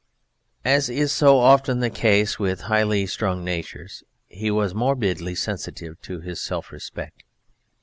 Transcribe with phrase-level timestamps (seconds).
[0.65, 6.21] As is so often the case with highly strung natures, he was morbidly sensitive in
[6.23, 7.23] his self respect.